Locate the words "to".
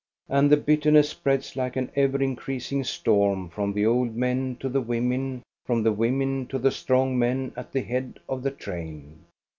4.59-4.67, 6.47-6.57